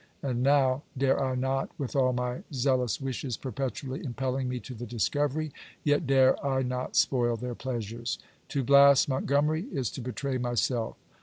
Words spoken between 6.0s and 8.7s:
dare I not spoil their pleasures. To